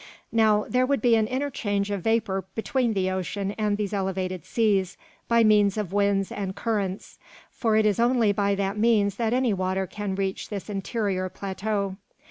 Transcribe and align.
Now, 0.31 0.65
there 0.67 0.87
would 0.87 0.99
be 0.99 1.15
an 1.15 1.27
interchange 1.27 1.91
of 1.91 2.01
vapour 2.01 2.43
between 2.55 2.93
the 2.93 3.11
ocean 3.11 3.51
and 3.51 3.77
these 3.77 3.93
elevated 3.93 4.45
seas, 4.45 4.97
by 5.27 5.43
means 5.43 5.77
of 5.77 5.93
winds 5.93 6.31
and 6.31 6.55
currents; 6.55 7.19
for 7.51 7.75
it 7.75 7.85
is 7.85 7.99
only 7.99 8.31
by 8.31 8.55
that 8.55 8.79
means 8.79 9.17
that 9.17 9.31
any 9.31 9.53
water 9.53 9.85
can 9.85 10.15
reach 10.15 10.49
this 10.49 10.71
interior 10.71 11.29
plateau. 11.29 11.97